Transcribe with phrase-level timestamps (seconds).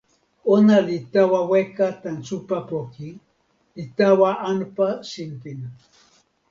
[0.53, 3.09] ona li tawa weka tan supa poki,
[3.75, 5.59] li tawa anpa sinpin.